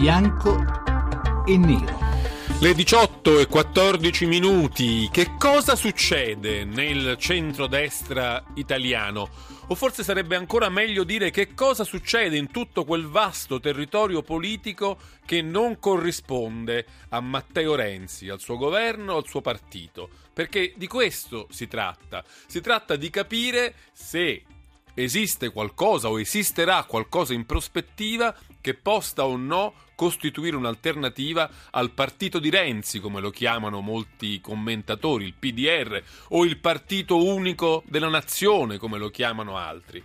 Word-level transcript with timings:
bianco 0.00 0.56
e 1.44 1.58
nero. 1.58 1.98
Le 2.58 2.72
18 2.72 3.40
e 3.40 3.46
14 3.46 4.24
minuti, 4.24 5.10
che 5.12 5.36
cosa 5.36 5.76
succede 5.76 6.64
nel 6.64 7.16
centrodestra 7.18 8.42
italiano? 8.54 9.28
O 9.66 9.74
forse 9.74 10.02
sarebbe 10.02 10.36
ancora 10.36 10.70
meglio 10.70 11.04
dire 11.04 11.30
che 11.30 11.52
cosa 11.52 11.84
succede 11.84 12.38
in 12.38 12.50
tutto 12.50 12.86
quel 12.86 13.08
vasto 13.08 13.60
territorio 13.60 14.22
politico 14.22 14.98
che 15.26 15.42
non 15.42 15.78
corrisponde 15.78 16.86
a 17.10 17.20
Matteo 17.20 17.74
Renzi, 17.74 18.30
al 18.30 18.40
suo 18.40 18.56
governo, 18.56 19.16
al 19.16 19.26
suo 19.26 19.42
partito. 19.42 20.08
Perché 20.32 20.72
di 20.76 20.86
questo 20.86 21.46
si 21.50 21.68
tratta. 21.68 22.24
Si 22.46 22.62
tratta 22.62 22.96
di 22.96 23.10
capire 23.10 23.74
se 23.92 24.44
esiste 24.94 25.50
qualcosa 25.50 26.08
o 26.08 26.18
esisterà 26.18 26.84
qualcosa 26.84 27.34
in 27.34 27.46
prospettiva 27.46 28.34
che 28.60 28.74
possa 28.74 29.24
o 29.26 29.36
no 29.36 29.74
costituire 30.00 30.56
un'alternativa 30.56 31.50
al 31.72 31.90
partito 31.90 32.38
di 32.38 32.48
Renzi, 32.48 33.00
come 33.00 33.20
lo 33.20 33.28
chiamano 33.28 33.82
molti 33.82 34.40
commentatori, 34.40 35.26
il 35.26 35.34
PDR, 35.38 36.02
o 36.28 36.46
il 36.46 36.56
partito 36.56 37.22
unico 37.22 37.82
della 37.86 38.08
nazione, 38.08 38.78
come 38.78 38.96
lo 38.96 39.10
chiamano 39.10 39.58
altri. 39.58 40.02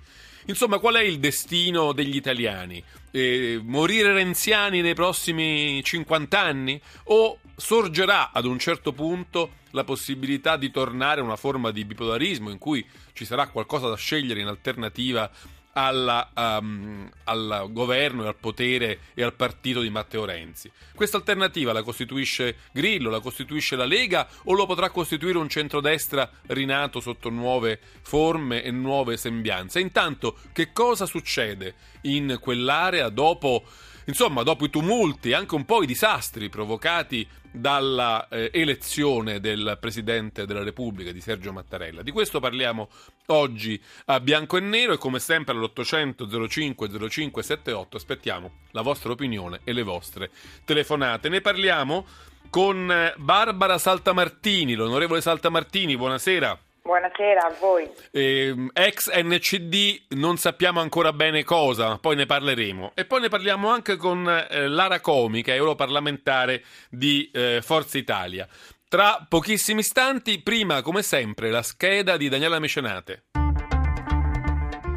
Insomma, 0.48 0.80
qual 0.80 0.95
è 0.95 1.02
il 1.02 1.20
destino 1.20 1.94
degli 1.94 2.17
italiani? 2.17 2.84
Eh, 3.09 3.62
morire 3.63 4.12
renziani 4.12 4.81
nei 4.81 4.94
prossimi 4.94 5.81
50 5.81 6.41
anni? 6.41 6.81
O 7.05 7.39
sorgerà 7.55 8.31
ad 8.34 8.44
un 8.44 8.59
certo 8.59 8.91
punto 8.91 9.64
la 9.72 9.86
possibilità 9.86 10.58
di 10.58 10.72
tornare 10.72 11.22
a 11.22 11.23
una 11.23 11.38
forma 11.38 11.72
di 11.72 11.86
bipolarismo 11.86 12.50
in 12.50 12.58
cui 12.58 12.86
ci 13.14 13.23
sarà 13.23 13.48
qualcosa 13.48 13.88
da 13.88 13.95
scegliere 13.95 14.41
in 14.41 14.48
alternativa 14.48 15.31
alla, 15.77 16.31
um, 16.35 17.09
al 17.25 17.67
governo 17.71 18.23
e 18.23 18.27
al 18.27 18.36
potere 18.36 19.00
e 19.13 19.23
al 19.23 19.33
partito 19.33 19.81
di 19.81 19.89
Matteo 19.89 20.23
Renzi. 20.23 20.72
Questa 20.94 21.17
alternativa 21.17 21.73
la 21.73 21.83
costituisce 21.83 22.58
Grillo, 22.72 23.09
la 23.09 23.19
costituisce 23.19 23.75
la 23.75 23.85
Lega 23.85 24.27
o 24.44 24.53
lo 24.53 24.66
potrà 24.66 24.89
costituire 24.89 25.38
un 25.38 25.50
centrodestra 25.50 26.30
rinato 26.47 27.00
sotto 27.00 27.30
nuove 27.30 27.80
forme 28.02 28.63
e 28.63 28.72
nuove 28.72 29.17
sembianze? 29.17 29.80
Intanto, 29.80 30.38
che 30.53 30.72
cosa 30.72 31.05
succede 31.05 31.75
in 32.02 32.38
quell'area 32.39 33.09
dopo 33.09 33.63
Insomma, 34.07 34.44
dopo 34.44 34.66
i 34.66 34.69
tumulti 34.69 35.33
anche 35.33 35.55
un 35.55 35.66
po' 35.66 35.81
i 35.81 35.88
disastri 35.88 36.47
provocati 36.47 37.28
dalla 37.59 38.28
eh, 38.30 38.50
elezione 38.53 39.39
del 39.39 39.78
Presidente 39.80 40.45
della 40.45 40.64
Repubblica 40.64 41.11
di 41.11 41.22
Sergio 41.22 41.52
Mattarella. 41.52 42.02
Di 42.02 42.12
questo 42.12 42.39
parliamo 42.39 42.89
oggi 43.28 43.81
a 44.06 44.20
Bianco 44.20 44.58
e 44.58 44.62
Nero 44.62 44.94
e 44.94 44.97
come 44.97 45.20
sempre 45.20 45.53
all'800 45.53 46.47
05 46.47 47.09
05 47.09 47.44
78 47.44 47.97
aspettiamo 47.97 48.52
la 48.72 48.81
vostra 48.81 49.12
opinione 49.12 49.62
e 49.64 49.73
le 49.73 49.84
vostre 49.84 50.30
telefonate. 50.64 51.30
Ne 51.30 51.42
parliamo 51.42 52.06
con 52.50 52.92
eh, 52.92 53.14
Barbara 53.17 53.78
Saltamartini, 53.78 54.75
l'onorevole 54.75 55.22
Saltamartini, 55.22 55.97
buonasera. 55.97 56.64
Buonasera 56.86 57.47
a 57.47 57.55
voi. 57.59 57.89
Eh, 58.11 58.53
ex 58.72 59.11
NCD 59.11 60.05
non 60.09 60.38
sappiamo 60.38 60.81
ancora 60.81 61.14
bene 61.14 61.44
cosa, 61.44 61.97
poi 61.97 62.16
ne 62.16 62.28
parleremo. 62.28 62.91
E 62.94 63.05
poi 63.05 63.22
ne 63.22 63.28
parliamo 63.28 63.69
anche 63.69 63.95
con 63.95 64.30
eh, 64.30 64.67
Lara 64.67 65.00
Comi, 65.00 65.41
che 65.41 65.53
è 65.53 65.58
europarlamentare 65.58 66.63
di 66.91 67.31
eh, 67.33 67.61
Forza 67.63 67.97
Italia. 67.97 68.47
Tra 68.88 69.25
pochissimi 69.28 69.80
istanti, 69.80 70.44
prima 70.44 70.83
come 70.83 71.02
sempre 71.02 71.50
la 71.50 71.63
scheda 71.63 72.17
di 72.17 72.30
Daniela 72.30 72.59
Mecenate. 72.59 73.25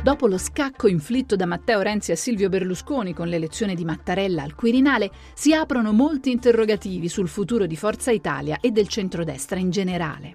Dopo 0.02 0.28
lo 0.28 0.38
scacco 0.38 0.86
inflitto 0.86 1.34
da 1.34 1.44
Matteo 1.44 1.80
Renzi 1.80 2.12
a 2.12 2.16
Silvio 2.16 2.48
Berlusconi 2.48 3.12
con 3.12 3.28
l'elezione 3.28 3.74
di 3.74 3.84
Mattarella 3.84 4.42
al 4.42 4.54
Quirinale, 4.54 5.10
si 5.34 5.52
aprono 5.52 5.92
molti 5.92 6.30
interrogativi 6.30 7.08
sul 7.08 7.28
futuro 7.28 7.66
di 7.66 7.76
Forza 7.76 8.12
Italia 8.12 8.58
e 8.60 8.70
del 8.70 8.86
centrodestra 8.86 9.58
in 9.58 9.70
generale. 9.70 10.32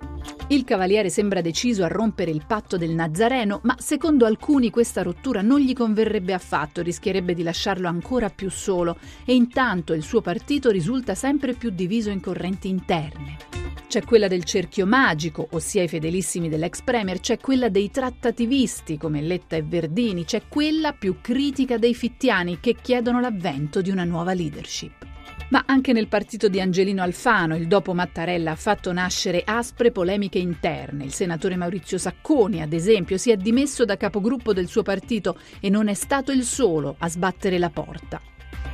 Il 0.50 0.66
Cavaliere 0.66 1.10
sembra 1.10 1.42
deciso 1.42 1.84
a 1.84 1.88
rompere 1.88 2.30
il 2.30 2.44
patto 2.46 2.78
del 2.78 2.92
Nazareno, 2.92 3.62
ma 3.64 3.76
secondo 3.80 4.26
alcuni 4.26 4.70
questa 4.70 5.02
rottura 5.02 5.42
non 5.42 5.60
gli 5.60 5.74
converrebbe 5.74 6.34
affatto, 6.34 6.82
rischierebbe 6.82 7.34
di 7.34 7.42
lasciarlo 7.42 7.88
ancora 7.88 8.30
più 8.30 8.52
solo 8.52 8.98
e 9.26 9.34
intanto 9.34 9.94
il 9.94 10.04
suo 10.04 10.22
partito 10.22 10.70
risulta 10.70 11.16
sempre 11.16 11.54
più 11.54 11.70
diviso 11.70 12.10
in 12.10 12.20
correnti 12.20 12.68
interne. 12.68 13.53
C'è 13.94 14.04
quella 14.04 14.28
del 14.28 14.44
cerchio 14.44 14.88
magico, 14.88 15.48
ossia 15.52 15.84
i 15.84 15.88
fedelissimi 15.88 16.50
dell'ex 16.50 16.82
premier, 16.82 17.20
c'è 17.20 17.38
quella 17.38 17.70
dei 17.70 17.92
trattativisti 17.92 18.98
come 18.98 19.22
Letta 19.22 19.56
e 19.56 19.62
Verdini, 19.62 20.26
c'è 20.26 20.48
quella 20.48 20.94
più 20.94 21.18
critica 21.22 21.78
dei 21.78 21.94
fittiani 21.94 22.60
che 22.60 22.76
chiedono 22.82 23.20
l'avvento 23.20 23.82
di 23.82 23.92
una 23.92 24.04
nuova 24.04 24.34
leadership. 24.34 25.06
Ma 25.50 25.66
anche 25.68 25.94
nel 25.94 26.08
partito 26.08 26.48
di 26.48 26.60
Angelino 26.60 27.04
Alfano, 27.04 27.56
il 27.56 27.68
dopo 27.68 27.94
Mattarella 27.94 28.50
ha 28.50 28.56
fatto 28.56 28.92
nascere 28.92 29.44
aspre 29.46 29.92
polemiche 29.92 30.40
interne. 30.40 31.04
Il 31.04 31.14
senatore 31.14 31.56
Maurizio 31.56 32.00
Sacconi, 32.00 32.64
ad 32.64 32.74
esempio, 32.74 33.20
si 33.20 33.30
è 33.30 33.38
dimesso 33.38 33.86
da 33.86 33.96
capogruppo 33.96 34.54
del 34.54 34.66
suo 34.66 34.82
partito 34.82 35.38
e 35.60 35.70
non 35.70 35.88
è 35.88 35.94
stato 35.94 36.32
il 36.32 36.46
solo 36.46 36.96
a 36.98 37.08
sbattere 37.08 37.60
la 37.60 37.70
porta. 37.70 38.20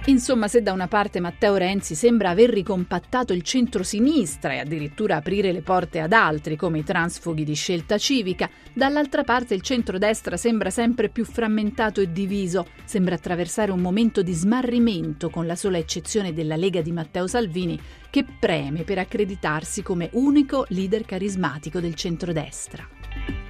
Insomma, 0.05 0.47
se 0.47 0.63
da 0.63 0.71
una 0.71 0.87
parte 0.87 1.19
Matteo 1.19 1.55
Renzi 1.55 1.93
sembra 1.93 2.31
aver 2.31 2.49
ricompattato 2.49 3.31
il 3.31 3.43
centro-sinistra 3.43 4.53
e 4.53 4.59
addirittura 4.59 5.17
aprire 5.17 5.51
le 5.51 5.61
porte 5.61 5.99
ad 5.99 6.13
altri 6.13 6.55
come 6.55 6.79
i 6.79 6.83
transfughi 6.83 7.43
di 7.43 7.53
scelta 7.53 7.97
civica, 7.99 8.49
dall'altra 8.73 9.23
parte 9.23 9.53
il 9.53 9.61
centro-destra 9.61 10.35
sembra 10.35 10.71
sempre 10.71 11.09
più 11.09 11.25
frammentato 11.25 12.01
e 12.01 12.11
diviso, 12.11 12.65
sembra 12.85 13.15
attraversare 13.15 13.71
un 13.71 13.81
momento 13.81 14.23
di 14.23 14.33
smarrimento 14.33 15.29
con 15.29 15.45
la 15.45 15.55
sola 15.55 15.77
eccezione 15.77 16.33
della 16.33 16.55
Lega 16.55 16.81
di 16.81 16.91
Matteo 16.91 17.27
Salvini 17.27 17.79
che 18.09 18.25
preme 18.39 18.83
per 18.83 18.97
accreditarsi 18.97 19.83
come 19.83 20.09
unico 20.13 20.65
leader 20.69 21.05
carismatico 21.05 21.79
del 21.79 21.93
centro-destra. 21.93 22.98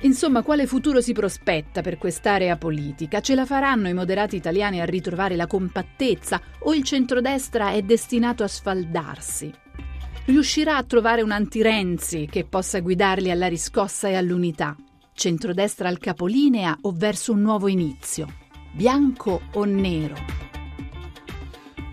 Insomma, 0.01 0.43
quale 0.43 0.65
futuro 0.65 1.01
si 1.01 1.11
prospetta 1.11 1.81
per 1.81 1.97
quest'area 1.97 2.55
politica? 2.55 3.19
Ce 3.19 3.35
la 3.35 3.45
faranno 3.45 3.89
i 3.89 3.93
moderati 3.93 4.37
italiani 4.37 4.79
a 4.79 4.85
ritrovare 4.85 5.35
la 5.35 5.47
compattezza 5.47 6.41
o 6.59 6.73
il 6.73 6.83
centrodestra 6.83 7.71
è 7.71 7.81
destinato 7.81 8.43
a 8.43 8.47
sfaldarsi? 8.47 9.51
Riuscirà 10.25 10.77
a 10.77 10.83
trovare 10.83 11.21
un 11.21 11.31
anti-Renzi 11.31 12.27
che 12.29 12.45
possa 12.45 12.79
guidarli 12.79 13.29
alla 13.29 13.47
riscossa 13.47 14.07
e 14.07 14.15
all'unità? 14.15 14.75
Centrodestra 15.13 15.89
al 15.89 15.97
capolinea 15.97 16.77
o 16.81 16.93
verso 16.95 17.33
un 17.33 17.41
nuovo 17.41 17.67
inizio? 17.67 18.27
Bianco 18.71 19.41
o 19.53 19.65
nero? 19.65 20.48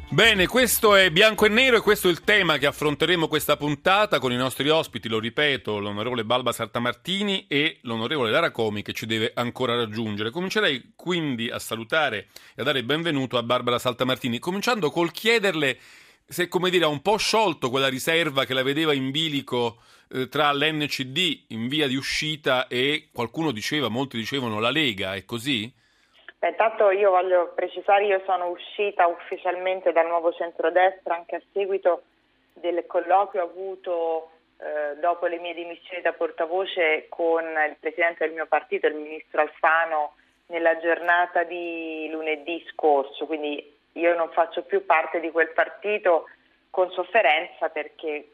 Bene, 0.09 0.47
questo 0.47 0.95
è 0.95 1.11
Bianco 1.11 1.47
e 1.47 1.49
Nero 1.49 1.77
e 1.77 1.81
questo 1.81 2.07
è 2.07 2.13
il 2.13 2.23
tema 2.23 2.59
che 2.59 2.67
affronteremo 2.67 3.27
questa 3.27 3.57
puntata 3.57 4.21
con 4.21 4.31
i 4.31 4.37
nostri 4.37 4.69
ospiti, 4.69 5.09
lo 5.09 5.19
ripeto, 5.19 5.81
l'onorevole 5.81 6.25
Balba 6.25 6.53
Sartamartini 6.53 7.47
e 7.49 7.81
l'onorevole 7.83 8.31
Lara 8.31 8.53
Comi 8.53 8.83
che 8.83 8.93
ci 8.93 9.05
deve 9.05 9.33
ancora 9.35 9.75
raggiungere. 9.75 10.31
Comincerei 10.31 10.93
quindi 10.95 11.51
a 11.51 11.59
salutare 11.59 12.29
e 12.55 12.63
a 12.63 12.65
dare 12.65 12.79
il 12.79 12.85
benvenuto 12.85 13.37
a 13.37 13.43
Barbara 13.43 13.81
Saltamartini, 13.81 14.39
cominciando 14.39 14.91
col 14.91 15.11
chiederle 15.11 15.77
se, 16.25 16.47
come 16.47 16.71
dire, 16.71 16.85
ha 16.85 16.89
un 16.89 17.03
po' 17.03 17.17
sciolto 17.17 17.69
quella 17.69 17.89
riserva 17.89 18.45
che 18.45 18.55
la 18.55 18.63
vedeva 18.63 18.93
in 18.93 19.11
bilico 19.11 19.79
eh, 20.09 20.29
tra 20.29 20.53
l'NCD 20.53 21.47
in 21.49 21.67
via 21.67 21.89
di 21.89 21.97
uscita 21.97 22.69
e 22.69 23.09
qualcuno 23.13 23.51
diceva, 23.51 23.89
molti 23.89 24.17
dicevano 24.17 24.61
la 24.61 24.71
Lega, 24.71 25.17
è 25.17 25.25
così? 25.25 25.73
Beh, 26.39 26.49
intanto 26.49 26.91
io 26.91 27.11
voglio 27.11 27.53
precisare, 27.55 28.05
io 28.05 28.23
sono 28.27 28.49
uscita 28.49 29.07
ufficialmente 29.07 29.93
dal 29.93 30.07
nuovo 30.07 30.33
centrodestra 30.33 31.15
anche 31.15 31.37
a 31.37 31.43
seguito 31.53 32.03
del 32.53 32.85
colloquio 32.87 33.43
avuto 33.43 34.31
eh, 34.59 34.97
dopo 34.99 35.27
le 35.27 35.39
mie 35.39 35.55
dimissioni 35.55 36.03
da 36.03 36.13
portavoce 36.13 37.07
con 37.09 37.45
il 37.45 37.77
presidente 37.79 38.25
del 38.25 38.35
mio 38.35 38.47
partito, 38.47 38.87
il 38.87 38.95
ministro 38.95 39.41
Alfano, 39.43 40.15
nella 40.47 40.79
giornata 40.79 41.43
di 41.43 42.09
lunedì 42.11 42.65
scorso, 42.71 43.27
quindi 43.27 43.75
io 43.93 44.15
non 44.15 44.31
faccio 44.31 44.63
più 44.63 44.85
parte 44.85 45.21
di 45.21 45.31
quel 45.31 45.51
partito 45.53 46.27
con 46.71 46.91
sofferenza 46.91 47.69
perché 47.69 48.31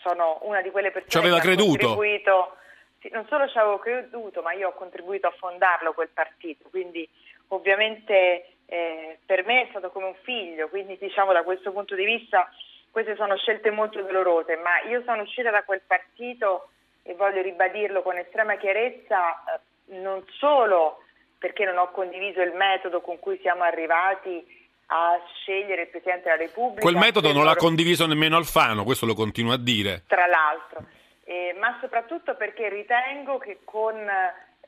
sono 0.00 0.38
una 0.42 0.60
di 0.60 0.70
quelle 0.70 0.90
persone 0.90 1.10
ci 1.10 1.18
aveva 1.18 1.36
che 1.36 1.42
creduto. 1.42 1.84
ha 1.84 1.88
contribuito, 1.88 2.56
sì, 3.00 3.08
non 3.12 3.26
solo 3.28 3.48
ci 3.48 3.58
avevo 3.58 3.78
creduto, 3.78 4.42
ma 4.42 4.52
io 4.52 4.68
ho 4.68 4.72
contribuito 4.72 5.28
a 5.28 5.34
fondarlo 5.38 5.92
quel 5.92 6.08
partito, 6.08 6.68
quindi 6.70 7.08
ovviamente 7.54 8.56
eh, 8.66 9.18
per 9.24 9.44
me 9.44 9.62
è 9.62 9.66
stato 9.70 9.90
come 9.90 10.06
un 10.06 10.16
figlio, 10.22 10.68
quindi 10.68 10.96
diciamo 10.98 11.32
da 11.32 11.42
questo 11.42 11.72
punto 11.72 11.94
di 11.94 12.04
vista 12.04 12.50
queste 12.90 13.16
sono 13.16 13.36
scelte 13.36 13.70
molto 13.70 14.02
dolorose, 14.02 14.56
ma 14.56 14.80
io 14.90 15.02
sono 15.04 15.22
uscita 15.22 15.50
da 15.50 15.62
quel 15.62 15.80
partito 15.86 16.68
e 17.02 17.14
voglio 17.14 17.40
ribadirlo 17.40 18.02
con 18.02 18.16
estrema 18.16 18.56
chiarezza, 18.56 19.44
eh, 19.44 19.60
non 19.96 20.22
solo 20.38 21.02
perché 21.38 21.64
non 21.64 21.78
ho 21.78 21.90
condiviso 21.90 22.40
il 22.42 22.52
metodo 22.52 23.00
con 23.00 23.18
cui 23.18 23.38
siamo 23.40 23.62
arrivati 23.62 24.60
a 24.86 25.18
scegliere 25.40 25.82
il 25.82 25.88
Presidente 25.88 26.24
della 26.24 26.36
Repubblica. 26.36 26.82
Quel 26.82 26.96
metodo 26.96 27.32
non 27.32 27.44
l'ha 27.44 27.56
condiviso 27.56 28.06
nemmeno 28.06 28.36
Alfano, 28.36 28.84
questo 28.84 29.06
lo 29.06 29.14
continua 29.14 29.54
a 29.54 29.58
dire. 29.58 30.02
Tra 30.06 30.26
l'altro, 30.26 30.84
eh, 31.24 31.56
ma 31.58 31.78
soprattutto 31.80 32.36
perché 32.36 32.68
ritengo 32.68 33.38
che 33.38 33.60
con 33.64 33.96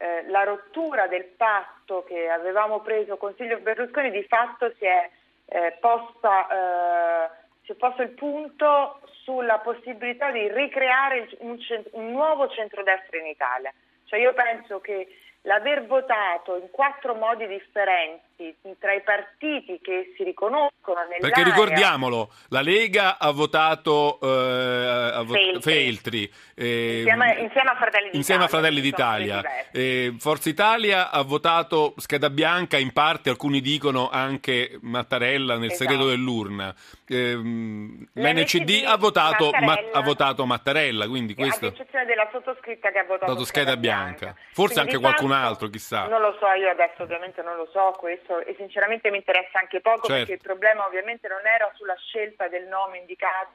eh, 0.04 0.24
la 0.28 0.44
rottura 0.44 1.06
del 1.06 1.24
patto 1.24 2.04
che 2.04 2.28
avevamo 2.28 2.80
preso 2.80 3.16
con 3.16 3.34
Silvio 3.36 3.58
Berlusconi 3.60 4.10
di 4.10 4.22
fatto 4.24 4.70
si 4.76 4.84
è 4.84 5.08
eh, 5.46 5.78
posta, 5.80 6.46
eh, 6.46 7.30
si 7.64 7.72
è 7.72 7.74
posto 7.74 8.02
il 8.02 8.10
punto 8.10 9.00
sulla 9.22 9.60
possibilità 9.60 10.30
di 10.30 10.46
ricreare 10.52 11.30
un, 11.38 11.58
un 11.92 12.10
nuovo 12.10 12.48
centrodestra 12.48 13.16
in 13.18 13.26
Italia. 13.26 13.72
Cioè 14.04 14.20
io 14.20 14.34
penso 14.34 14.82
che 14.82 15.08
l'aver 15.42 15.86
votato 15.86 16.56
in 16.56 16.70
quattro 16.70 17.14
modi 17.14 17.46
differenti 17.46 18.33
tra 18.78 18.92
i 18.92 19.02
partiti 19.02 19.78
che 19.81 20.12
si 20.16 20.25
riconoscono 20.25 21.00
nell'area... 21.08 21.20
Perché 21.20 21.44
ricordiamolo, 21.44 22.31
la 22.48 22.60
Lega 22.60 23.19
ha 23.19 23.31
votato 23.31 24.19
eh, 24.20 25.12
ha 25.14 25.25
Feltri, 25.25 25.60
Feltri 25.60 26.32
eh, 26.54 26.98
insieme, 26.98 27.36
insieme, 27.40 27.70
a 27.70 27.76
Fratelli 27.76 28.04
d'Italia, 28.04 28.19
insieme 28.19 28.44
a 28.44 28.48
Fratelli 28.48 28.81
d'Italia. 28.81 29.42
Eh, 29.72 30.14
Forza 30.19 30.48
Italia 30.48 31.10
ha 31.10 31.22
votato 31.22 31.94
scheda 31.98 32.31
bianca, 32.31 32.76
in 32.76 32.92
parte 32.92 33.31
alcuni 33.31 33.60
dicono 33.60 34.08
anche 34.10 34.78
Mattarella 34.81 35.54
nel 35.56 35.70
esatto. 35.70 35.90
segreto 35.90 36.08
dell'urna. 36.08 36.75
Eh, 37.06 37.34
L'NCD 37.34 38.84
ha 38.86 38.96
votato 38.96 39.50
Mattarella, 39.50 39.90
ma, 39.92 39.98
ha 39.98 40.02
votato 40.02 40.46
Mattarella, 40.46 41.06
quindi 41.06 41.34
questo... 41.34 41.66
ad 41.66 41.72
eccezione 41.72 42.04
della 42.06 42.28
sottoscritta 42.32 42.90
che 42.90 42.98
ha 42.98 43.04
votato 43.04 43.32
scheda, 43.44 43.44
scheda 43.44 43.76
bianca. 43.76 44.19
bianca. 44.19 44.40
Forse 44.52 44.75
quindi 44.75 44.94
anche 44.94 44.98
qualcun 44.98 45.32
altro, 45.32 45.69
chissà. 45.69 46.06
Non 46.06 46.20
lo 46.20 46.36
so, 46.40 46.46
io 46.52 46.70
adesso 46.70 47.02
ovviamente 47.02 47.42
non 47.42 47.56
lo 47.56 47.69
so 47.72 47.94
questo 47.98 48.23
e 48.44 48.54
sinceramente 48.56 49.10
mi 49.10 49.18
interessa 49.18 49.58
anche 49.58 49.80
poco 49.80 50.06
certo. 50.06 50.14
perché 50.14 50.32
il 50.32 50.40
problema 50.40 50.86
ovviamente 50.86 51.28
non 51.28 51.46
era 51.46 51.70
sulla 51.74 51.96
scelta 51.96 52.48
del 52.48 52.66
nome 52.66 52.98
indicato 52.98 53.50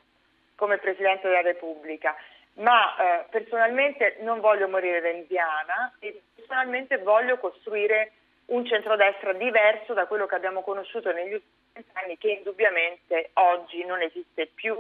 come 0.56 0.78
Presidente 0.78 1.28
della 1.28 1.42
Repubblica, 1.42 2.16
ma 2.56 2.96
eh, 2.96 3.26
personalmente 3.30 4.18
non 4.20 4.40
voglio 4.42 4.68
morire 4.68 5.00
renziana 5.00 5.94
e 6.00 6.22
personalmente 6.36 6.98
voglio 6.98 7.38
costruire 7.38 8.12
un 8.48 8.66
centrodestra 8.66 9.34
diverso 9.34 9.94
da 9.94 10.06
quello 10.06 10.26
che 10.26 10.36
abbiamo 10.36 10.62
conosciuto 10.62 11.12
negli 11.12 11.34
ultimi 11.34 11.86
anni 11.94 12.18
che 12.18 12.32
indubbiamente 12.32 13.30
oggi 13.34 13.86
non 13.86 14.02
esiste 14.02 14.48
più 14.48 14.76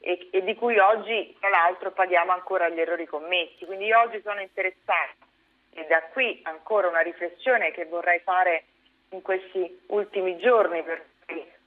e, 0.00 0.28
e 0.32 0.42
di 0.42 0.54
cui 0.54 0.78
oggi 0.78 1.36
tra 1.38 1.48
l'altro 1.48 1.92
paghiamo 1.92 2.32
ancora 2.32 2.68
gli 2.68 2.80
errori 2.80 3.06
commessi. 3.06 3.64
Quindi 3.66 3.86
io 3.86 4.00
oggi 4.00 4.20
sono 4.22 4.40
interessata 4.40 5.26
e 5.72 5.86
da 5.86 6.02
qui 6.12 6.40
ancora 6.44 6.88
una 6.88 7.00
riflessione 7.00 7.70
che 7.70 7.84
vorrei 7.84 8.20
fare 8.20 8.64
in 9.10 9.22
questi 9.22 9.80
ultimi 9.86 10.38
giorni 10.38 10.82
per 10.82 11.04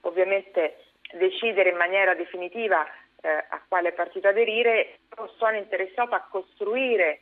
ovviamente 0.02 0.84
decidere 1.12 1.70
in 1.70 1.76
maniera 1.76 2.14
definitiva 2.14 2.86
eh, 3.20 3.28
a 3.48 3.60
quale 3.66 3.92
partito 3.92 4.28
aderire, 4.28 4.98
sono 5.36 5.56
interessata 5.56 6.16
a 6.16 6.26
costruire 6.28 7.20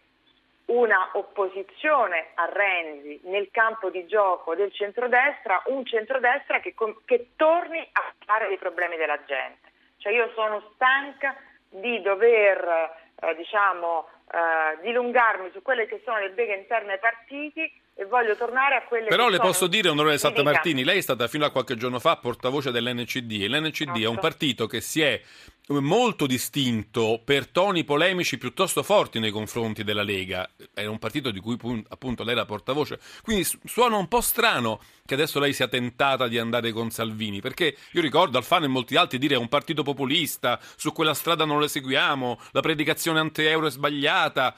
una 0.66 1.10
opposizione 1.14 2.28
a 2.34 2.46
Renzi 2.46 3.20
nel 3.24 3.48
campo 3.50 3.90
di 3.90 4.06
gioco 4.06 4.54
del 4.54 4.72
centrodestra, 4.72 5.62
un 5.66 5.84
centrodestra 5.84 6.60
che, 6.60 6.74
che 7.04 7.30
torni 7.36 7.78
a 7.92 8.12
fare 8.24 8.48
dei 8.48 8.58
problemi 8.58 8.96
della 8.96 9.22
gente. 9.24 9.70
Cioè 9.98 10.12
io 10.12 10.30
sono 10.34 10.70
stanca 10.74 11.36
di 11.68 12.00
dover 12.00 12.90
eh, 13.20 13.34
diciamo, 13.36 14.08
eh, 14.30 14.80
dilungarmi 14.82 15.50
su 15.52 15.62
quelle 15.62 15.86
che 15.86 16.00
sono 16.04 16.18
le 16.18 16.30
beghe 16.30 16.54
interne 16.54 16.92
ai 16.92 16.98
partiti 16.98 17.80
e 17.94 18.06
voglio 18.06 18.34
tornare 18.36 18.76
a 18.76 18.84
quelle 18.84 19.08
Però 19.08 19.28
le 19.28 19.36
sono... 19.36 19.48
posso 19.48 19.66
dire, 19.66 19.88
onorevole 19.88 20.18
Santa 20.18 20.42
Martini, 20.42 20.82
lei 20.82 20.98
è 20.98 21.02
stata 21.02 21.28
fino 21.28 21.44
a 21.44 21.50
qualche 21.50 21.76
giorno 21.76 21.98
fa 21.98 22.16
portavoce 22.16 22.70
dell'NCD 22.70 23.42
e 23.42 23.48
l'NCD 23.48 24.02
è 24.02 24.06
un 24.06 24.18
partito 24.18 24.66
che 24.66 24.80
si 24.80 25.02
è 25.02 25.20
molto 25.68 26.26
distinto 26.26 27.20
per 27.24 27.46
toni 27.46 27.84
polemici 27.84 28.36
piuttosto 28.36 28.82
forti 28.82 29.18
nei 29.18 29.30
confronti 29.30 29.84
della 29.84 30.02
Lega. 30.02 30.50
È 30.72 30.84
un 30.86 30.98
partito 30.98 31.30
di 31.30 31.38
cui 31.40 31.56
appunto 31.88 32.24
lei 32.24 32.32
è 32.32 32.36
la 32.36 32.44
portavoce. 32.44 32.98
Quindi 33.22 33.46
suona 33.64 33.96
un 33.96 34.08
po' 34.08 34.20
strano 34.20 34.80
che 35.04 35.14
adesso 35.14 35.38
lei 35.38 35.52
sia 35.52 35.68
tentata 35.68 36.28
di 36.28 36.38
andare 36.38 36.72
con 36.72 36.90
Salvini, 36.90 37.40
perché 37.40 37.76
io 37.92 38.00
ricordo 38.00 38.38
Alfano 38.38 38.64
e 38.64 38.68
molti 38.68 38.96
altri 38.96 39.18
dire 39.18 39.34
è 39.34 39.38
un 39.38 39.48
partito 39.48 39.82
populista, 39.82 40.58
su 40.76 40.92
quella 40.92 41.14
strada 41.14 41.44
non 41.44 41.58
lo 41.58 41.68
seguiamo, 41.68 42.40
la 42.52 42.60
predicazione 42.60 43.20
anti-euro 43.20 43.66
è 43.66 43.70
sbagliata. 43.70 44.56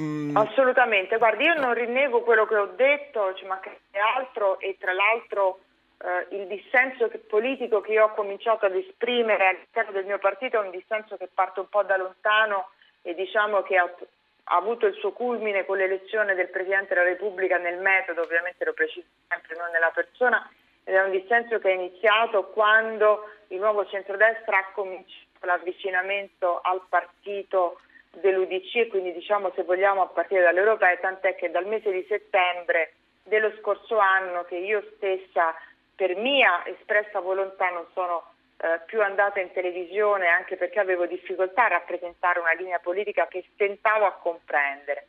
Mm. 0.00 0.36
Assolutamente, 0.36 1.18
guardi, 1.18 1.44
io 1.44 1.54
non 1.54 1.74
rinnego 1.74 2.22
quello 2.22 2.46
che 2.46 2.56
ho 2.56 2.66
detto, 2.76 3.34
ci 3.34 3.44
manca 3.46 3.70
altro 4.16 4.60
e 4.60 4.76
tra 4.78 4.92
l'altro 4.92 5.60
eh, 5.98 6.36
il 6.36 6.46
dissenso 6.46 7.10
politico 7.26 7.80
che 7.80 7.92
io 7.92 8.04
ho 8.04 8.14
cominciato 8.14 8.66
ad 8.66 8.76
esprimere 8.76 9.48
all'interno 9.48 9.92
del 9.92 10.04
mio 10.04 10.18
partito 10.18 10.56
è 10.56 10.64
un 10.64 10.70
dissenso 10.70 11.16
che 11.16 11.28
parte 11.32 11.60
un 11.60 11.68
po' 11.68 11.82
da 11.82 11.96
lontano 11.96 12.70
e 13.02 13.14
diciamo 13.14 13.62
che 13.62 13.76
ha, 13.76 13.90
ha 14.44 14.56
avuto 14.56 14.86
il 14.86 14.94
suo 14.94 15.12
culmine 15.12 15.64
con 15.64 15.78
l'elezione 15.78 16.34
del 16.34 16.48
Presidente 16.48 16.94
della 16.94 17.06
Repubblica 17.06 17.58
nel 17.58 17.78
metodo, 17.78 18.22
ovviamente 18.22 18.64
lo 18.64 18.74
preciso 18.74 19.06
sempre, 19.28 19.56
non 19.56 19.70
nella 19.72 19.90
persona, 19.90 20.48
ed 20.84 20.94
è 20.94 21.02
un 21.02 21.10
dissenso 21.10 21.58
che 21.58 21.70
è 21.70 21.74
iniziato 21.74 22.44
quando 22.46 23.28
il 23.48 23.58
nuovo 23.58 23.84
centrodestra 23.86 24.58
ha 24.58 24.70
cominciato 24.72 25.26
l'avvicinamento 25.40 26.60
al 26.62 26.82
partito 26.88 27.80
dell'UDC 28.12 28.74
e 28.76 28.86
quindi 28.88 29.12
diciamo 29.12 29.52
se 29.54 29.62
vogliamo 29.62 30.02
a 30.02 30.06
partire 30.06 30.42
dall'Europea, 30.42 30.96
tant'è 30.96 31.34
che 31.34 31.50
dal 31.50 31.66
mese 31.66 31.90
di 31.90 32.04
settembre 32.08 32.94
dello 33.24 33.52
scorso 33.60 33.98
anno 33.98 34.44
che 34.44 34.56
io 34.56 34.82
stessa 34.96 35.54
per 35.94 36.16
mia 36.16 36.64
espressa 36.66 37.20
volontà 37.20 37.68
non 37.70 37.86
sono 37.92 38.32
eh, 38.60 38.80
più 38.86 39.02
andata 39.02 39.40
in 39.40 39.52
televisione 39.52 40.26
anche 40.26 40.56
perché 40.56 40.80
avevo 40.80 41.06
difficoltà 41.06 41.64
a 41.64 41.68
rappresentare 41.68 42.40
una 42.40 42.52
linea 42.52 42.78
politica 42.78 43.26
che 43.26 43.44
stentavo 43.52 44.06
a 44.06 44.12
comprendere. 44.12 45.08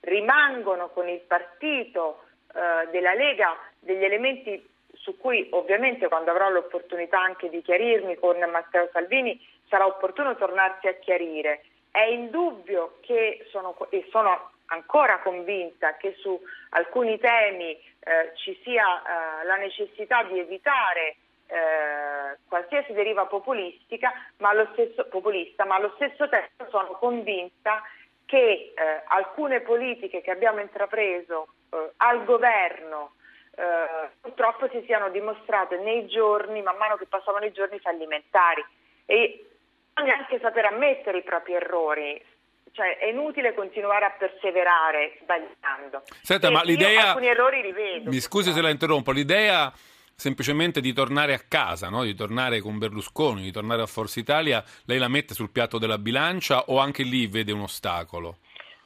Rimangono 0.00 0.88
con 0.90 1.08
il 1.08 1.20
partito 1.20 2.24
eh, 2.54 2.88
della 2.90 3.14
Lega 3.14 3.56
degli 3.78 4.04
elementi 4.04 4.68
su 4.92 5.16
cui 5.16 5.46
ovviamente 5.52 6.08
quando 6.08 6.30
avrò 6.30 6.50
l'opportunità 6.50 7.20
anche 7.20 7.48
di 7.48 7.62
chiarirmi 7.62 8.16
con 8.16 8.38
Matteo 8.38 8.88
Salvini 8.92 9.38
sarà 9.68 9.86
opportuno 9.86 10.36
tornarsi 10.36 10.88
a 10.88 10.94
chiarire. 10.94 11.62
È 11.90 12.02
indubbio 12.02 12.98
che 13.00 13.46
sono, 13.50 13.76
e 13.90 14.06
sono 14.10 14.50
ancora 14.66 15.18
convinta 15.20 15.96
che 15.96 16.14
su 16.18 16.40
alcuni 16.70 17.18
temi 17.18 17.70
eh, 17.72 18.32
ci 18.36 18.58
sia 18.62 18.84
eh, 18.84 19.44
la 19.44 19.56
necessità 19.56 20.22
di 20.24 20.38
evitare 20.38 21.16
eh, 21.46 22.38
qualsiasi 22.48 22.92
deriva 22.92 23.26
populistica, 23.26 24.12
ma 24.38 24.50
allo 24.50 24.68
stesso, 24.72 25.06
populista, 25.08 25.64
ma 25.64 25.74
allo 25.74 25.92
stesso 25.96 26.28
tempo 26.28 26.66
sono 26.68 26.92
convinta 26.98 27.82
che 28.24 28.72
eh, 28.74 29.02
alcune 29.06 29.60
politiche 29.60 30.20
che 30.20 30.30
abbiamo 30.30 30.60
intrapreso 30.60 31.48
eh, 31.70 31.90
al 31.96 32.24
governo 32.24 33.14
eh, 33.60 34.10
purtroppo 34.20 34.68
si 34.68 34.82
siano 34.86 35.10
dimostrate 35.10 35.76
nei 35.78 36.06
giorni, 36.06 36.62
man 36.62 36.76
mano 36.76 36.96
che 36.96 37.06
passavano 37.06 37.44
i 37.44 37.52
giorni, 37.52 37.78
fallimentari. 37.78 38.64
E 39.04 39.49
bisogna 40.00 40.16
anche 40.16 40.38
saper 40.40 40.64
ammettere 40.66 41.18
i 41.18 41.22
propri 41.22 41.54
errori 41.54 42.22
cioè 42.72 42.98
è 42.98 43.06
inutile 43.06 43.52
continuare 43.52 44.04
a 44.04 44.10
perseverare 44.10 45.18
sbagliando. 45.20 46.02
Senta, 46.22 46.48
e 46.48 46.50
ma 46.52 46.62
l'idea... 46.62 47.08
alcuni 47.08 47.26
errori 47.26 47.62
li 47.62 47.72
vedo. 47.72 48.10
Mi 48.10 48.20
scusi 48.20 48.52
se 48.52 48.60
la 48.60 48.70
interrompo, 48.70 49.10
l'idea 49.10 49.72
semplicemente 50.14 50.80
di 50.80 50.92
tornare 50.92 51.34
a 51.34 51.40
casa, 51.48 51.88
no? 51.88 52.04
di 52.04 52.14
tornare 52.14 52.60
con 52.60 52.78
Berlusconi, 52.78 53.42
di 53.42 53.50
tornare 53.50 53.82
a 53.82 53.86
Forza 53.86 54.20
Italia, 54.20 54.62
lei 54.84 54.98
la 54.98 55.08
mette 55.08 55.34
sul 55.34 55.50
piatto 55.50 55.78
della 55.78 55.98
bilancia 55.98 56.66
o 56.66 56.78
anche 56.78 57.02
lì 57.02 57.26
vede 57.26 57.50
un 57.52 57.62
ostacolo? 57.62 58.36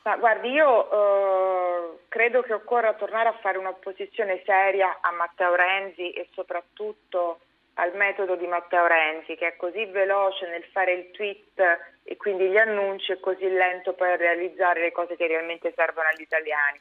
Ma 0.04 0.16
guardi, 0.16 0.48
io 0.48 0.90
eh, 0.90 1.98
credo 2.08 2.40
che 2.40 2.54
occorra 2.54 2.94
tornare 2.94 3.28
a 3.28 3.38
fare 3.42 3.58
un'opposizione 3.58 4.42
seria 4.46 4.98
a 5.02 5.10
Matteo 5.10 5.54
Renzi 5.54 6.10
e 6.12 6.28
soprattutto 6.32 7.40
al 7.74 7.94
metodo 7.94 8.36
di 8.36 8.46
Matteo 8.46 8.86
Renzi, 8.86 9.34
che 9.36 9.48
è 9.48 9.56
così 9.56 9.84
veloce 9.86 10.48
nel 10.48 10.64
fare 10.64 10.92
il 10.92 11.10
tweet 11.10 11.60
e 12.04 12.16
quindi 12.16 12.48
gli 12.48 12.56
annunci 12.56 13.12
e 13.12 13.20
così 13.20 13.48
lento 13.48 13.94
a 13.98 14.16
realizzare 14.16 14.80
le 14.80 14.92
cose 14.92 15.16
che 15.16 15.26
realmente 15.26 15.72
servono 15.74 16.08
agli 16.08 16.22
italiani. 16.22 16.80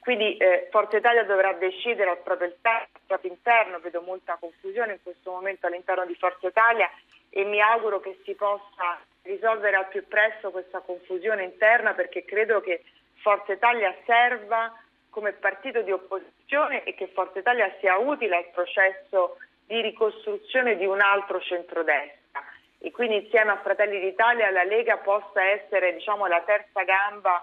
Quindi 0.00 0.36
eh, 0.36 0.66
Forza 0.72 0.96
Italia 0.96 1.22
dovrà 1.22 1.52
decidere 1.52 2.10
al 2.10 2.18
proprio, 2.18 2.52
al 2.62 2.86
proprio 3.06 3.30
interno, 3.30 3.78
vedo 3.78 4.00
molta 4.00 4.36
confusione 4.40 4.94
in 4.94 5.02
questo 5.02 5.30
momento 5.30 5.68
all'interno 5.68 6.04
di 6.06 6.16
Forza 6.16 6.48
Italia 6.48 6.90
e 7.30 7.44
mi 7.44 7.60
auguro 7.60 8.00
che 8.00 8.18
si 8.24 8.34
possa 8.34 9.00
risolvere 9.22 9.76
al 9.76 9.86
più 9.86 10.04
presto 10.08 10.50
questa 10.50 10.80
confusione 10.80 11.44
interna 11.44 11.94
perché 11.94 12.24
credo 12.24 12.60
che 12.60 12.82
Forza 13.20 13.52
Italia 13.52 13.94
serva 14.04 14.76
come 15.08 15.32
partito 15.32 15.82
di 15.82 15.92
opposizione 15.92 16.82
e 16.82 16.94
che 16.94 17.06
Forza 17.06 17.38
Italia 17.38 17.72
sia 17.78 17.96
utile 17.96 18.36
al 18.36 18.50
processo 18.50 19.36
di 19.72 19.80
ricostruzione 19.80 20.76
di 20.76 20.84
un 20.84 21.00
altro 21.00 21.40
centrodestra 21.40 22.44
e 22.78 22.90
quindi 22.90 23.24
insieme 23.24 23.52
a 23.52 23.60
Fratelli 23.62 24.00
d'Italia 24.00 24.50
la 24.50 24.64
Lega 24.64 24.98
possa 24.98 25.42
essere 25.42 25.94
diciamo, 25.94 26.26
la 26.26 26.42
terza 26.42 26.82
gamba 26.82 27.42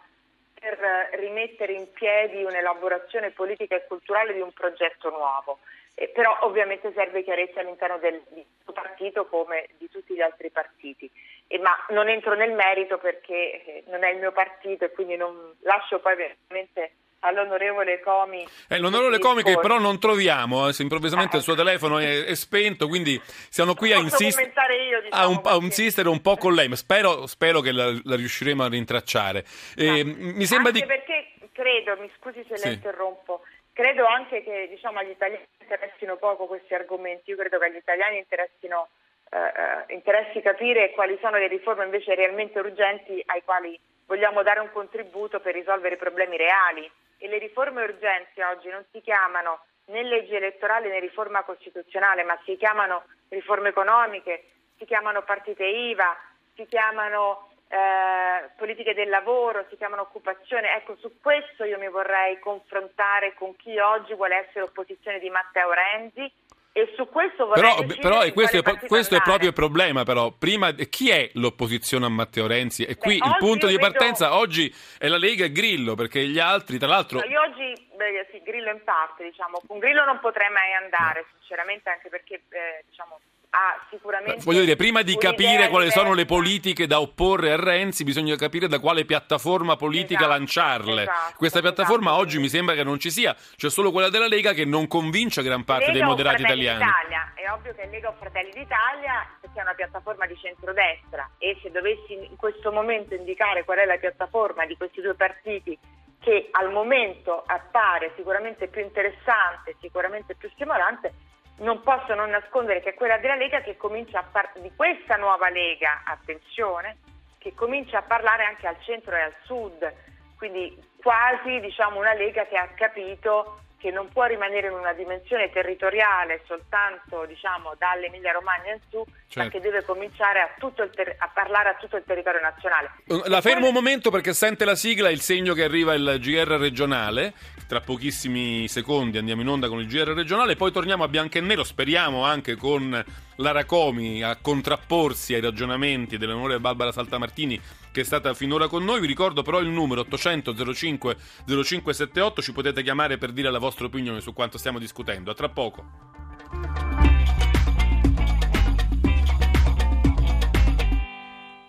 per 0.53 0.77
rimettere 1.13 1.73
in 1.73 1.91
piedi 1.91 2.43
un'elaborazione 2.43 3.31
politica 3.31 3.75
e 3.75 3.87
culturale 3.87 4.33
di 4.33 4.41
un 4.41 4.51
progetto 4.51 5.09
nuovo. 5.09 5.57
Eh, 5.95 6.09
però 6.09 6.37
ovviamente 6.41 6.91
serve 6.93 7.23
chiarezza 7.23 7.61
all'interno 7.61 7.97
del, 7.97 8.21
questo 8.27 8.73
partito 8.73 9.25
come 9.25 9.69
di 9.79 9.89
tutti 9.89 10.13
gli 10.13 10.21
altri 10.21 10.51
partiti. 10.51 11.09
Eh, 11.47 11.57
ma 11.57 11.71
non 11.89 12.09
entro 12.09 12.35
nel 12.35 12.51
merito 12.51 12.99
perché 12.99 13.63
eh, 13.63 13.83
non 13.87 14.03
è 14.03 14.11
il 14.11 14.19
mio 14.19 14.31
partito 14.31 14.85
e 14.85 14.91
quindi 14.91 15.15
non 15.15 15.55
lascio 15.61 15.99
poi 15.99 16.15
veramente 16.15 16.91
all'onorevole 17.19 17.99
Comi. 17.99 18.47
Eh, 18.67 18.79
l'onorevole 18.79 19.19
Comi 19.19 19.43
che 19.43 19.57
però 19.59 19.79
non 19.79 19.99
troviamo, 19.99 20.67
eh, 20.67 20.73
se 20.73 20.83
improvvisamente 20.83 21.37
il 21.37 21.43
suo 21.43 21.55
telefono 21.55 21.99
è, 21.99 22.23
è, 22.25 22.35
spento, 22.35 22.87
quindi 22.87 23.19
siamo 23.49 23.73
qui 23.73 23.91
a, 23.91 23.97
insist- 23.97 24.39
io, 24.39 25.01
diciamo, 25.01 25.23
a, 25.23 25.27
un, 25.27 25.41
a, 25.43 25.55
insistere 25.63 26.09
un 26.09 26.21
po' 26.21 26.37
con 26.37 26.53
lei, 26.53 26.67
ma 26.67 26.75
spero, 26.75 27.27
spero 27.27 27.61
che 27.61 27.71
la, 27.71 27.91
la, 28.03 28.15
riusciremo 28.15 28.63
a 28.63 28.69
rintracciare. 28.69 29.43
Eh, 29.75 30.03
mi 30.03 30.45
sembra 30.45 30.69
anche 30.69 30.81
di... 30.81 30.85
perché 30.85 31.33
credo, 31.51 31.97
mi 31.99 32.09
scusi 32.17 32.45
se 32.47 32.57
sì. 32.57 32.67
la 32.67 32.73
interrompo, 32.73 33.41
credo 33.73 34.05
anche 34.05 34.43
che 34.43 34.67
diciamo, 34.69 34.99
agli 34.99 35.11
italiani 35.11 35.45
interessino 35.59 36.15
poco 36.17 36.45
questi 36.45 36.73
argomenti, 36.73 37.31
io 37.31 37.37
credo 37.37 37.59
che 37.59 37.65
agli 37.65 37.75
italiani 37.75 38.17
interessino, 38.17 38.89
eh, 39.29 39.37
eh, 39.37 39.93
interessi 39.93 40.41
capire 40.41 40.91
quali 40.91 41.17
sono 41.21 41.37
le 41.37 41.47
riforme 41.47 41.83
invece 41.83 42.15
realmente 42.15 42.59
urgenti 42.59 43.21
ai 43.25 43.43
quali 43.43 43.79
vogliamo 44.05 44.41
dare 44.41 44.59
un 44.59 44.71
contributo 44.71 45.39
per 45.39 45.53
risolvere 45.53 45.95
i 45.95 45.99
problemi 45.99 46.35
reali 46.35 46.89
e 47.19 47.27
le 47.27 47.37
riforme 47.37 47.83
urgenti 47.83 48.41
oggi 48.41 48.69
non 48.69 48.83
si 48.91 49.01
chiamano 49.01 49.59
né 49.85 50.03
legge 50.03 50.37
elettorale 50.37 50.89
né 50.89 50.99
riforma 50.99 51.43
costituzionale, 51.43 52.23
ma 52.23 52.39
si 52.45 52.55
chiamano 52.57 53.03
riforme 53.29 53.69
economiche, 53.69 54.45
si 54.77 54.85
chiamano 54.85 55.21
partite 55.23 55.65
IVA, 55.65 56.17
si 56.55 56.65
chiamano 56.65 57.49
eh, 57.67 58.49
politiche 58.55 58.93
del 58.93 59.09
lavoro, 59.09 59.65
si 59.69 59.77
chiamano 59.77 60.03
occupazione. 60.03 60.75
Ecco, 60.75 60.95
su 60.95 61.19
questo 61.21 61.63
io 61.65 61.77
mi 61.77 61.89
vorrei 61.89 62.39
confrontare 62.39 63.33
con 63.33 63.55
chi 63.55 63.77
oggi 63.77 64.13
vuole 64.13 64.47
essere 64.47 64.61
opposizione 64.61 65.19
di 65.19 65.29
Matteo 65.29 65.71
Renzi 65.71 66.31
e 66.79 66.93
su 66.95 67.07
questo 67.07 67.45
vorrei 67.45 67.61
però, 67.61 67.99
però 67.99 68.31
questo, 68.31 68.57
è, 68.57 68.79
questo 68.87 69.15
è, 69.15 69.21
proprio 69.21 69.49
il 69.49 69.53
problema 69.53 70.03
però. 70.03 70.31
Prima 70.31 70.71
chi 70.71 71.09
è 71.09 71.29
l'opposizione 71.33 72.05
a 72.05 72.09
Matteo 72.09 72.47
Renzi? 72.47 72.83
E 72.83 72.95
qui 72.95 73.17
beh, 73.17 73.27
il 73.27 73.35
punto 73.37 73.67
di 73.67 73.75
vedo... 73.75 73.89
partenza. 73.89 74.35
Oggi 74.35 74.73
è 74.97 75.07
la 75.07 75.17
Lega 75.17 75.45
e 75.45 75.51
Grillo 75.51 75.95
perché 75.95 76.25
gli 76.25 76.39
altri 76.39 76.77
tra 76.77 76.87
l'altro 76.87 77.19
no, 77.19 77.25
io 77.25 77.41
oggi 77.41 77.87
beh, 77.95 78.27
sì, 78.31 78.41
Grillo 78.43 78.71
in 78.71 78.83
parte 78.83 79.23
diciamo. 79.23 79.61
Con 79.67 79.79
Grillo 79.79 80.05
non 80.05 80.19
potrei 80.19 80.49
mai 80.49 80.73
andare 80.73 81.25
sinceramente 81.37 81.89
anche 81.89 82.09
perché 82.09 82.41
eh, 82.49 82.83
diciamo 82.87 83.19
ha 83.51 83.87
sicuramente. 83.89 84.43
Voglio 84.43 84.61
dire, 84.61 84.75
prima 84.75 85.01
di 85.01 85.17
capire 85.17 85.69
quali 85.69 85.85
diversa. 85.85 85.99
sono 85.99 86.13
le 86.13 86.25
politiche 86.25 86.87
da 86.87 87.01
opporre 87.01 87.51
a 87.51 87.55
Renzi, 87.55 88.03
bisogna 88.03 88.35
capire 88.35 88.67
da 88.67 88.79
quale 88.79 89.05
piattaforma 89.05 89.75
politica 89.75 90.21
esatto, 90.21 90.37
lanciarle. 90.37 91.01
Esatto, 91.01 91.33
Questa 91.37 91.61
piattaforma 91.61 92.09
esatto. 92.09 92.21
oggi 92.21 92.39
mi 92.39 92.49
sembra 92.49 92.75
che 92.75 92.83
non 92.83 92.99
ci 92.99 93.09
sia, 93.09 93.35
c'è 93.55 93.69
solo 93.69 93.91
quella 93.91 94.09
della 94.09 94.27
Lega 94.27 94.53
che 94.53 94.65
non 94.65 94.87
convince 94.87 95.41
gran 95.41 95.63
parte 95.63 95.87
Lega 95.87 95.97
dei 95.97 96.07
moderati 96.07 96.41
italiani. 96.41 96.83
D'Italia. 96.83 97.31
È 97.33 97.51
ovvio 97.51 97.73
che 97.73 97.87
Lega 97.87 98.09
o 98.09 98.15
Fratelli 98.19 98.51
d'Italia 98.51 99.27
sia 99.51 99.63
una 99.63 99.73
piattaforma 99.73 100.27
di 100.27 100.37
centrodestra 100.37 101.29
e 101.39 101.57
se 101.61 101.71
dovessi 101.71 102.13
in 102.13 102.35
questo 102.35 102.71
momento 102.71 103.15
indicare 103.15 103.63
qual 103.63 103.79
è 103.79 103.85
la 103.85 103.97
piattaforma 103.97 104.65
di 104.65 104.77
questi 104.77 105.01
due 105.01 105.15
partiti 105.15 105.77
che 106.19 106.49
al 106.51 106.71
momento 106.71 107.43
appare 107.47 108.11
sicuramente 108.15 108.67
più 108.67 108.81
interessante, 108.81 109.75
sicuramente 109.79 110.35
più 110.35 110.49
stimolante, 110.49 111.13
non 111.59 111.81
posso 111.81 112.13
non 112.15 112.29
nascondere 112.29 112.81
che 112.81 112.89
è 112.89 112.93
quella 112.93 113.17
della 113.17 113.35
Lega 113.35 113.61
che 113.61 113.77
comincia 113.77 114.19
a 114.19 114.23
parlare 114.23 114.61
di 114.61 114.71
questa 114.75 115.15
nuova 115.15 115.49
Lega, 115.49 116.03
attenzione, 116.05 116.97
che 117.37 117.53
comincia 117.53 117.99
a 117.99 118.03
parlare 118.03 118.43
anche 118.43 118.67
al 118.67 118.77
centro 118.81 119.15
e 119.15 119.21
al 119.21 119.35
sud, 119.43 119.93
quindi 120.37 120.77
quasi 121.01 121.59
diciamo 121.59 121.99
una 121.99 122.13
Lega 122.13 122.45
che 122.45 122.57
ha 122.57 122.67
capito 122.75 123.61
che 123.79 123.91
non 123.91 124.09
può 124.11 124.25
rimanere 124.25 124.67
in 124.67 124.73
una 124.73 124.93
dimensione 124.93 125.49
territoriale 125.49 126.43
soltanto 126.45 127.25
diciamo, 127.25 127.73
dall'Emilia 127.77 128.33
Romagna 128.33 128.73
in 128.73 128.79
su, 128.89 129.03
certo. 129.27 129.39
ma 129.39 129.49
che 129.49 129.59
deve 129.61 129.83
cominciare 129.83 130.41
a, 130.41 130.49
ter- 130.93 131.15
a, 131.17 131.31
parlare 131.33 131.69
a 131.69 131.75
tutto 131.75 131.95
il 131.95 132.03
territorio 132.05 132.41
nazionale. 132.41 132.91
La 133.27 133.41
fermo 133.41 133.67
un 133.67 133.73
momento 133.73 134.11
perché 134.11 134.33
sente 134.33 134.65
la 134.65 134.75
sigla, 134.75 135.09
il 135.09 135.21
segno 135.21 135.53
che 135.53 135.63
arriva 135.63 135.93
il 135.93 136.17
GR 136.19 136.57
regionale. 136.59 137.33
Tra 137.69 137.81
pochissimi 137.81 138.67
secondi 138.67 139.17
andiamo 139.19 139.41
in 139.41 139.47
onda 139.47 139.67
con 139.67 139.79
il 139.79 139.87
GR 139.87 140.13
regionale, 140.13 140.55
poi 140.55 140.71
torniamo 140.71 141.03
a 141.03 141.07
bianco 141.07 141.37
e 141.37 141.41
nero, 141.41 141.63
speriamo 141.63 142.25
anche 142.25 142.55
con 142.55 143.03
Lara 143.35 143.63
Comi 143.63 144.23
a 144.23 144.37
contrapporsi 144.41 145.35
ai 145.35 145.41
ragionamenti 145.41 146.17
dell'onorevole 146.17 146.59
Barbara 146.59 146.91
Saltamartini 146.91 147.61
che 147.91 148.01
è 148.01 148.03
stata 148.03 148.33
finora 148.33 148.67
con 148.67 148.83
noi. 148.83 148.99
Vi 148.99 149.07
ricordo 149.07 149.41
però 149.41 149.59
il 149.59 149.69
numero 149.69 150.01
800 150.01 150.73
05 150.73 151.17
0578, 151.45 152.41
ci 152.41 152.53
potete 152.53 152.83
chiamare 152.83 153.17
per 153.17 153.31
dire 153.31 153.51
la 153.51 153.59
vostra 153.59 153.85
opinione 153.85 154.21
su 154.21 154.33
quanto 154.33 154.57
stiamo 154.57 154.79
discutendo. 154.79 155.31
A 155.31 155.33
tra 155.33 155.49
poco. 155.49 156.88